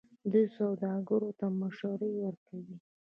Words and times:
دوی 0.31 0.45
سوداګرو 0.57 1.29
ته 1.39 1.45
مشورې 1.61 2.11
ورکوي. 2.23 2.77